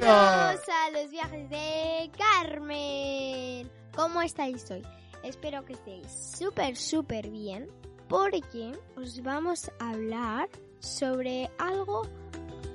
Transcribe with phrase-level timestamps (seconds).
[0.00, 3.68] Bienvenidos a los viajes de Carmen.
[3.96, 4.86] ¿Cómo estáis hoy?
[5.24, 6.06] Espero que estéis
[6.38, 7.68] súper, súper bien
[8.06, 10.48] porque os vamos a hablar
[10.78, 12.02] sobre algo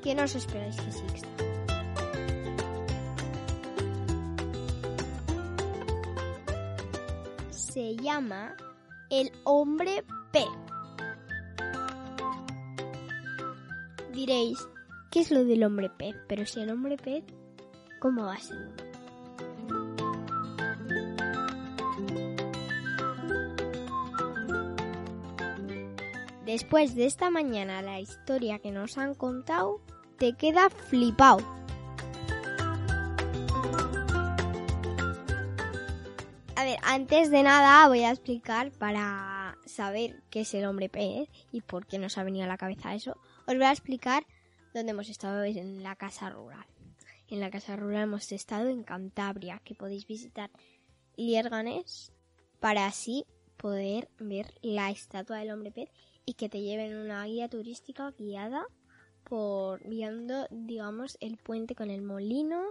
[0.01, 1.29] que no os esperáis que exista.
[7.51, 8.53] Se llama
[9.09, 10.03] el hombre
[10.33, 10.45] P.
[14.11, 14.57] Diréis,
[15.13, 16.15] ¿qué es lo del hombre pez?
[16.27, 17.23] Pero si el hombre pez,
[17.99, 18.57] ¿cómo va a ser?
[26.47, 29.81] Después de esta mañana la historia que nos han contado,
[30.17, 31.45] te queda flipado.
[36.55, 41.29] A ver, antes de nada voy a explicar para saber qué es el hombre pez
[41.51, 43.15] y por qué nos ha venido a la cabeza eso.
[43.45, 44.25] Os voy a explicar
[44.73, 46.65] dónde hemos estado en la casa rural.
[47.27, 50.51] En la casa rural hemos estado en Cantabria, que podéis visitar
[51.15, 52.11] Lierganes
[52.59, 53.25] para así
[53.57, 55.89] poder ver la estatua del hombre pez
[56.25, 58.65] y que te lleven una guía turística guiada
[59.23, 62.63] por viendo, digamos, el puente con el molino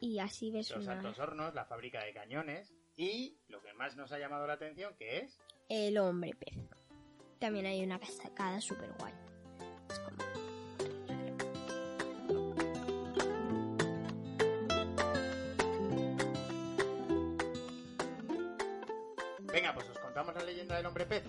[0.00, 3.96] y así ves Los una- altos hornos, la fábrica de cañones y lo que más
[3.96, 6.54] nos ha llamado la atención que es el hombre pez.
[7.38, 9.12] También hay una cascada súper guay.
[9.90, 10.23] Es como-
[20.24, 21.22] os contamos la leyenda del hombre pez.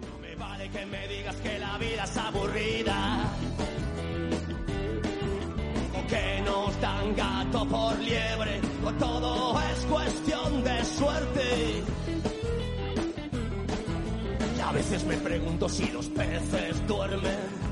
[0.00, 3.32] No me vale que me digas que la vida es aburrida.
[5.94, 8.60] O que nos dan gato por liebre.
[8.84, 11.82] O todo es cuestión de suerte.
[14.56, 17.68] Y a veces me pregunto si los peces duermen.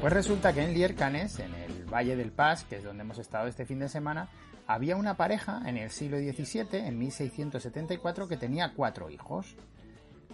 [0.00, 3.46] Pues resulta que en Liercanes, en el Valle del Pas, que es donde hemos estado
[3.46, 4.28] este fin de semana,
[4.66, 9.56] había una pareja en el siglo XVII, en 1674, que tenía cuatro hijos.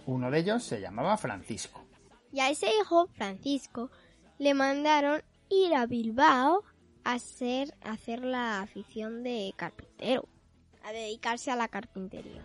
[0.06, 1.80] Uno de ellos se llamaba Francisco.
[2.32, 3.90] Y a ese hijo, Francisco,
[4.38, 6.64] le mandaron ir a Bilbao
[7.04, 10.28] a hacer, a hacer la afición de carpintero,
[10.82, 12.42] a dedicarse a la carpintería.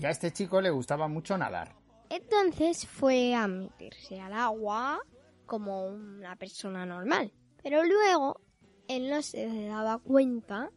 [0.00, 1.74] Y a este chico le gustaba mucho nadar.
[2.10, 5.00] Entonces fue a meterse al agua
[5.46, 7.32] como una persona normal.
[7.62, 8.40] Pero luego
[8.88, 10.70] él no se daba cuenta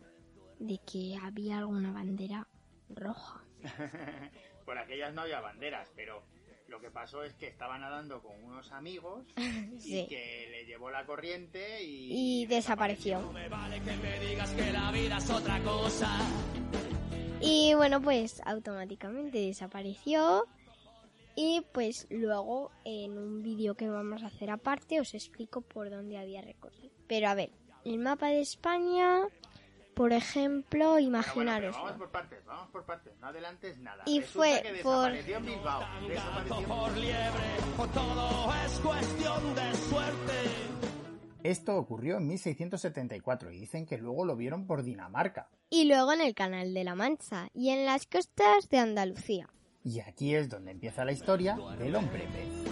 [0.60, 2.48] de que había alguna bandera
[2.90, 3.44] roja.
[4.66, 6.24] Por aquellas no había banderas, pero
[6.68, 9.26] lo que pasó es que estaba nadando con unos amigos
[9.78, 10.00] Sí.
[10.02, 12.42] y que le llevó la corriente y...
[12.42, 13.22] Y desapareció.
[13.22, 16.18] No me vale que me digas que la vida es otra cosa.
[17.40, 20.46] Y bueno, pues automáticamente desapareció.
[21.36, 26.18] Y pues luego en un vídeo que vamos a hacer aparte os explico por dónde
[26.18, 26.90] había recorrido.
[27.08, 27.52] Pero a ver,
[27.88, 29.22] el mapa de España,
[29.94, 31.76] por ejemplo, Bueno, bueno, imaginaros.
[31.76, 34.04] vamos por partes, vamos por partes, no adelantes nada.
[34.06, 35.82] Y Resulta fue que por- desapareció Bilbao.
[36.08, 36.68] Desapareció...
[36.68, 37.44] por liebre.
[37.78, 40.34] O todo es cuestión de suerte.
[41.44, 45.48] Esto ocurrió en 1674 y dicen que luego lo vieron por Dinamarca.
[45.70, 49.48] Y luego en el Canal de la Mancha y en las costas de Andalucía.
[49.84, 52.67] Y aquí es donde empieza la historia del hombre pez.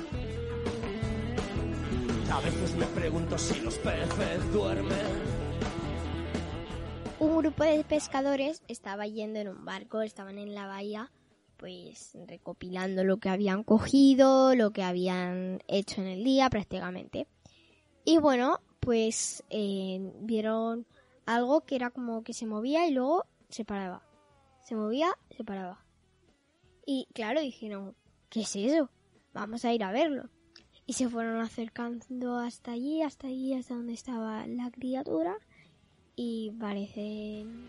[2.36, 4.92] A veces me pregunto si los peces duermen.
[7.18, 11.14] Un grupo de pescadores estaba yendo en un barco, estaban en la bahía,
[11.56, 17.26] pues recopilando lo que habían cogido, lo que habían hecho en el día prácticamente.
[18.04, 20.86] Y bueno, pues eh, vieron
[21.26, 24.04] algo que era como que se movía y luego se paraba.
[24.62, 25.86] Se movía, se paraba.
[26.86, 27.96] Y claro, dijeron,
[28.28, 28.90] ¿qué es eso?
[29.32, 30.30] Vamos a ir a verlo.
[30.88, 35.36] Y se fueron acercando hasta allí, hasta allí, hasta donde estaba la criatura.
[36.16, 37.68] Y parecen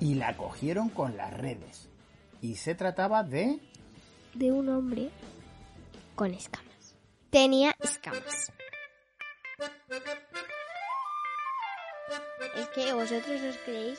[0.00, 1.88] Y la cogieron con las redes.
[2.40, 3.58] Y se trataba de...
[4.34, 5.10] de un hombre
[6.14, 6.94] con escamas.
[7.30, 8.52] Tenía escamas.
[12.56, 13.98] Es que vosotros os creéis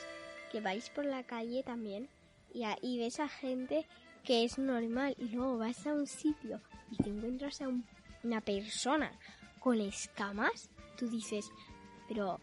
[0.52, 2.08] que vais por la calle también
[2.52, 3.86] y, a- y ves a gente
[4.22, 6.60] que es normal y luego vas a un sitio
[6.90, 7.84] y te encuentras a un-
[8.24, 9.12] una persona
[9.60, 11.50] con escamas, tú dices,
[12.08, 12.40] pero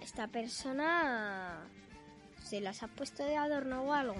[0.00, 1.68] esta persona
[2.42, 4.14] se las ha puesto de adorno o algo.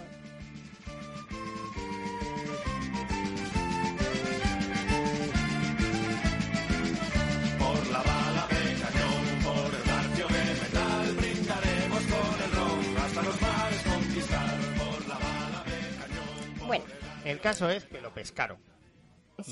[7.59, 13.23] Por la bala de cañón, por el barrio de metal, brindaremos con el ron hasta
[13.23, 14.61] los mares conquistar.
[14.79, 16.67] Por la bala de cañón.
[16.67, 16.85] Bueno,
[17.25, 18.59] El caso es que lo pescaron,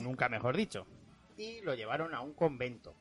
[0.03, 0.87] nunca mejor dicho,
[1.37, 2.95] y lo llevaron a un convento.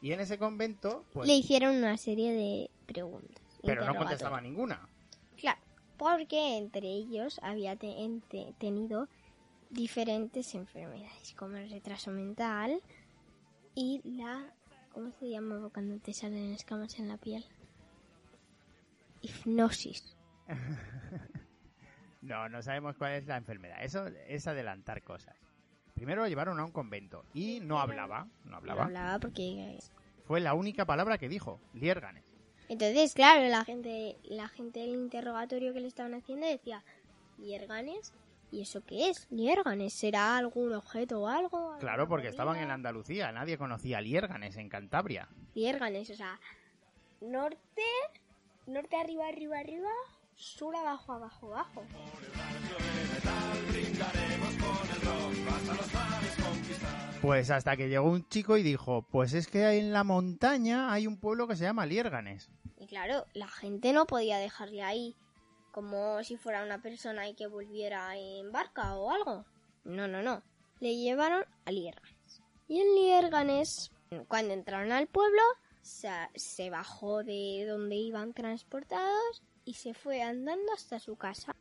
[0.00, 3.40] Y en ese convento, pues, Le hicieron una serie de preguntas.
[3.64, 4.88] pero no contestaba ninguna.
[5.36, 5.60] Claro,
[5.96, 7.94] porque entre ellos había te-
[8.58, 9.08] tenido
[9.70, 12.80] diferentes enfermedades, como el retraso mental
[13.74, 14.52] y la...
[14.92, 17.44] ¿Cómo se llama cuando te salen escamas en la piel?
[19.22, 20.16] Hipnosis.
[22.22, 23.82] No, no sabemos cuál es la enfermedad.
[23.82, 25.36] Eso es adelantar cosas.
[26.02, 28.84] Primero lo llevaron a un convento y no hablaba, no No hablaba.
[28.86, 29.78] hablaba porque...
[30.26, 32.24] Fue la única palabra que dijo, Liérganes.
[32.68, 36.82] Entonces, claro, la gente, la gente del interrogatorio que le estaban haciendo decía,
[37.38, 38.12] ¿Lierganes?
[38.50, 39.28] ¿Y eso qué es?
[39.30, 39.92] ¿Lierganes?
[39.92, 41.76] ¿Será algún objeto o algo?
[41.78, 42.72] Claro, ¿Alguna porque estaban en?
[42.72, 45.28] Andalucía, nadie conocía Liérganes en Cantabria.
[45.54, 46.40] Lierganes, o sea,
[47.20, 47.60] norte,
[48.66, 49.90] norte arriba, arriba, arriba,
[50.34, 51.84] sur abajo, abajo, abajo.
[57.22, 61.06] Pues hasta que llegó un chico y dijo, pues es que en la montaña hay
[61.06, 62.50] un pueblo que se llama Liérganes.
[62.80, 65.14] Y claro, la gente no podía dejarle ahí
[65.70, 69.44] como si fuera una persona y que volviera en barca o algo.
[69.84, 70.42] No, no, no.
[70.80, 72.42] Le llevaron a Lierganes.
[72.66, 73.92] Y en Lierganes,
[74.26, 75.42] cuando entraron al pueblo,
[75.80, 81.54] se, se bajó de donde iban transportados y se fue andando hasta su casa.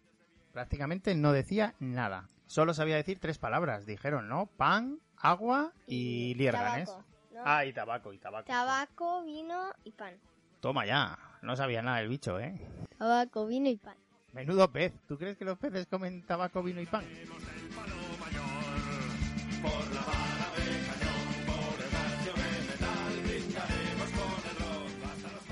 [0.51, 2.27] Prácticamente no decía nada.
[2.51, 3.85] Solo sabía decir tres palabras.
[3.85, 4.45] Dijeron, ¿no?
[4.45, 6.89] Pan, agua y Liérganes.
[6.89, 7.41] Tabaco, ¿no?
[7.45, 8.45] Ah, y tabaco, y tabaco.
[8.45, 10.19] Tabaco, vino y pan.
[10.59, 11.17] Toma ya.
[11.41, 12.59] No sabía nada el bicho, ¿eh?
[12.97, 13.95] Tabaco, vino y pan.
[14.33, 14.91] Menudo pez.
[15.07, 17.05] ¿Tú crees que los peces comen tabaco, vino y pan?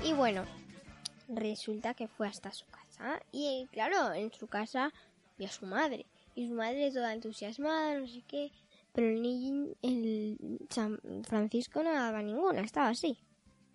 [0.04, 0.44] Y bueno,
[1.28, 3.22] resulta que fue hasta su casa.
[3.32, 4.92] Y claro, en su casa
[5.38, 6.04] vi a su madre.
[6.34, 8.50] Y su madre toda entusiasmada, no sé qué.
[8.92, 13.18] Pero el niño, el San Francisco no daba ninguna, estaba así.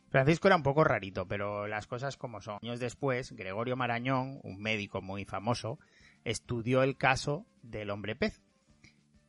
[0.09, 2.59] Francisco era un poco rarito, pero las cosas como son.
[2.61, 5.79] Años después, Gregorio Marañón, un médico muy famoso,
[6.23, 8.41] estudió el caso del hombre pez.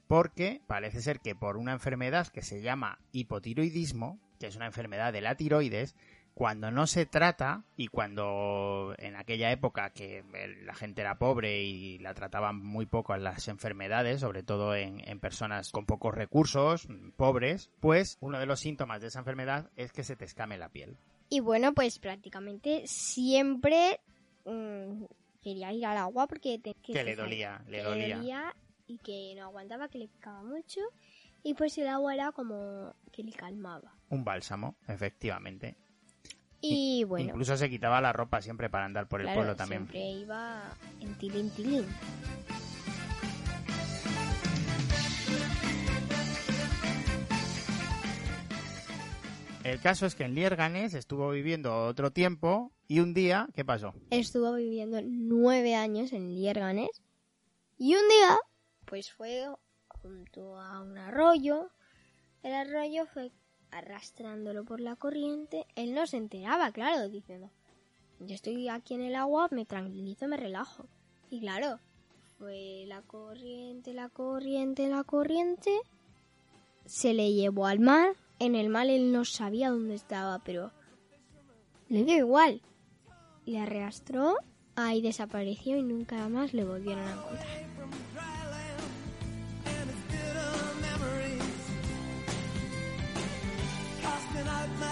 [0.06, 5.12] Porque parece ser que por una enfermedad que se llama hipotiroidismo, que es una enfermedad
[5.12, 5.96] de la tiroides,
[6.36, 11.62] cuando no se trata y cuando en aquella época que el- la gente era pobre
[11.62, 16.14] y la trataban muy poco a las enfermedades, sobre todo en, en personas con pocos
[16.14, 20.58] recursos, pobres, pues uno de los síntomas de esa enfermedad es que se te escame
[20.58, 20.98] la piel.
[21.30, 23.98] Y bueno, pues prácticamente siempre
[24.44, 25.04] mm,
[25.42, 26.58] quería ir al agua porque...
[26.58, 28.54] te- Que le dolía, le que dolía.
[28.86, 30.80] y que no aguantaba, que le picaba mucho.
[31.42, 33.94] Y pues el agua era como que le calmaba.
[34.10, 35.76] Un bálsamo, efectivamente.
[36.68, 39.88] Y bueno, Incluso se quitaba la ropa siempre para andar por el claro, pueblo también.
[39.88, 40.62] siempre iba
[41.00, 41.86] en tilín tilín.
[49.64, 53.94] El caso es que en Liérganes estuvo viviendo otro tiempo y un día, ¿qué pasó?
[54.10, 56.90] Estuvo viviendo nueve años en Lierganes.
[57.76, 58.38] Y un día,
[58.84, 59.44] pues fue
[59.88, 61.70] junto a un arroyo.
[62.44, 63.32] El arroyo fue
[63.78, 65.66] arrastrándolo por la corriente.
[65.75, 67.50] Él no se enteraba, claro, diciendo,
[68.21, 70.87] yo estoy aquí en el agua, me tranquilizo, me relajo.
[71.30, 71.78] Y claro,
[72.38, 75.71] fue la corriente, la corriente, la corriente.
[76.85, 78.14] Se le llevó al mar.
[78.38, 80.71] En el mar él no sabía dónde estaba, pero
[81.88, 82.61] le dio igual.
[83.45, 84.37] Le arrastró,
[84.75, 87.75] ahí desapareció y nunca más le volvieron a encontrar.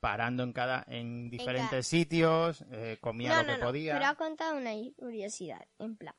[0.00, 3.94] Parando en cada en diferentes sitios, eh, comía no, lo que no, podía.
[3.94, 6.14] pero ha contado una curiosidad, en plan.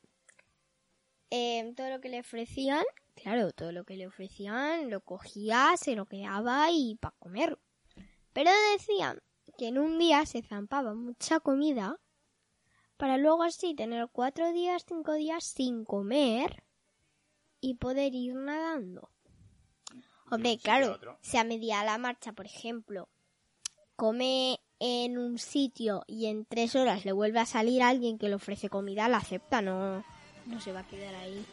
[1.30, 5.94] eh, todo lo que le ofrecían, claro, todo lo que le ofrecían lo cogía, se
[5.94, 7.58] lo quedaba y para comer.
[8.32, 9.20] Pero decían
[9.56, 11.98] que en un día se zampaba mucha comida
[12.96, 16.64] para luego así tener cuatro días, cinco días sin comer
[17.60, 19.10] y poder ir nadando.
[20.30, 23.08] Hombre, claro, si a media la marcha, por ejemplo,
[23.98, 28.36] come en un sitio y en tres horas le vuelve a salir alguien que le
[28.36, 30.04] ofrece comida, la acepta, no,
[30.46, 31.44] no se va a quedar ahí.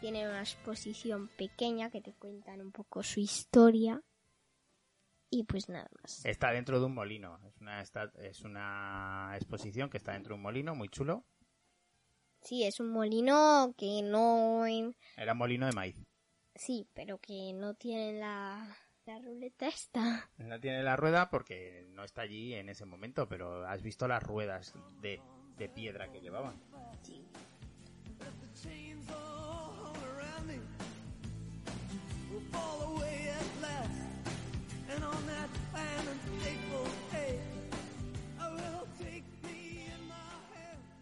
[0.00, 4.00] Tiene una exposición pequeña que te cuentan un poco su historia.
[5.30, 6.24] Y pues nada más.
[6.24, 7.38] Está dentro de un molino.
[7.46, 11.24] Es una, esta- es una exposición que está dentro de un molino muy chulo.
[12.40, 14.64] Sí, es un molino que no...
[15.16, 15.96] Era un molino de maíz.
[16.54, 20.30] Sí, pero que no tiene la, la ruleta esta.
[20.38, 24.22] No tiene la rueda porque no está allí en ese momento, pero has visto las
[24.22, 25.20] ruedas de,
[25.56, 26.60] de piedra que llevaban.
[28.54, 29.06] chains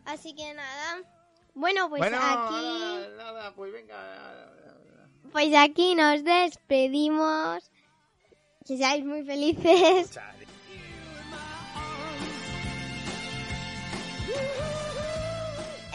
[0.06, 1.02] Así que nada.
[1.54, 2.54] Bueno, pues bueno, aquí...
[2.54, 4.52] nada, nada, pues venga.
[5.32, 7.70] Pues aquí nos despedimos.
[8.64, 10.12] Que seáis muy felices.
[10.12, 10.46] Chale.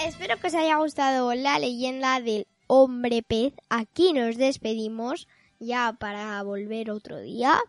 [0.06, 3.54] Espero que os haya gustado la leyenda del hombre pez.
[3.70, 5.28] Aquí nos despedimos
[5.60, 7.60] ya para volver otro día.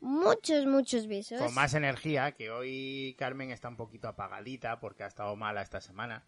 [0.00, 1.40] Muchos, muchos besos.
[1.40, 5.80] Con más energía, que hoy Carmen está un poquito apagadita porque ha estado mala esta
[5.80, 6.24] semana.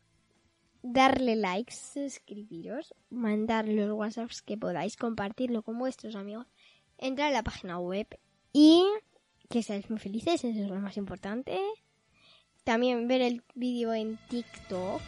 [0.82, 6.46] Darle likes, suscribiros, mandar los WhatsApps que podáis, compartirlo con vuestros amigos,
[6.98, 8.06] entrar a la página web
[8.52, 8.84] y
[9.48, 11.58] que seáis muy felices, eso es lo más importante.
[12.64, 15.00] También ver el vídeo en TikTok.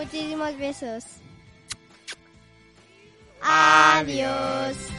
[0.00, 1.04] Muchísimos besos.
[3.42, 4.89] Adiós.